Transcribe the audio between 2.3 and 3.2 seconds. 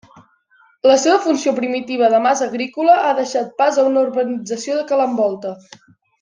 agrícola ha